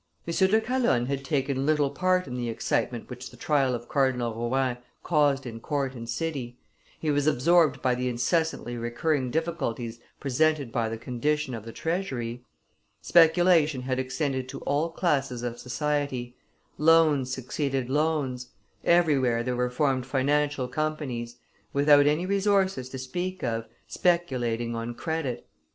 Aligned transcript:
M. 0.27 0.33
de 0.33 0.59
Calonne 0.59 1.05
had 1.05 1.23
taken 1.23 1.63
little 1.67 1.91
part 1.91 2.25
in 2.25 2.33
the 2.33 2.49
excitement 2.49 3.07
which 3.07 3.29
the 3.29 3.37
trial 3.37 3.75
of 3.75 3.87
Cardinal 3.87 4.33
Rohan 4.33 4.77
caused 5.03 5.45
in 5.45 5.59
court 5.59 5.93
and 5.93 6.09
city 6.09 6.57
he 6.99 7.11
was 7.11 7.27
absorbed 7.27 7.83
by 7.83 7.93
the 7.93 8.09
incessantly 8.09 8.75
recurring 8.77 9.29
difficulties 9.29 9.99
presented 10.19 10.71
by 10.71 10.89
the 10.89 10.97
condition 10.97 11.53
of 11.53 11.65
the 11.65 11.71
treasury; 11.71 12.43
speculation 13.03 13.83
had 13.83 13.99
extended 13.99 14.49
to 14.49 14.61
all 14.61 14.89
classes 14.89 15.43
of 15.43 15.59
society; 15.59 16.35
loans 16.79 17.31
succeeded 17.31 17.87
loans, 17.87 18.47
everywhere 18.83 19.43
there 19.43 19.55
were 19.55 19.69
formed 19.69 20.07
financial 20.07 20.67
companies, 20.67 21.37
without 21.73 22.07
any 22.07 22.25
resources 22.25 22.89
to 22.89 22.97
speak 22.97 23.43
of, 23.43 23.67
speculating 23.87 24.73
on 24.75 24.95
credit. 24.95 25.47